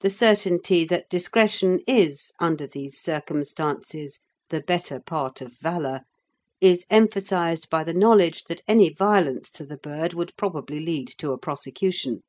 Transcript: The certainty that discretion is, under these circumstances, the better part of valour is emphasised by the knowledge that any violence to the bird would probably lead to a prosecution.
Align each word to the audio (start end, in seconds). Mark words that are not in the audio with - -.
The 0.00 0.10
certainty 0.10 0.84
that 0.84 1.08
discretion 1.08 1.80
is, 1.88 2.32
under 2.38 2.66
these 2.66 2.98
circumstances, 3.00 4.20
the 4.50 4.60
better 4.60 5.00
part 5.00 5.40
of 5.40 5.56
valour 5.58 6.02
is 6.60 6.84
emphasised 6.90 7.70
by 7.70 7.82
the 7.82 7.94
knowledge 7.94 8.44
that 8.44 8.60
any 8.68 8.90
violence 8.90 9.48
to 9.52 9.64
the 9.64 9.78
bird 9.78 10.12
would 10.12 10.36
probably 10.36 10.80
lead 10.80 11.08
to 11.16 11.30
a 11.32 11.38
prosecution. 11.38 12.24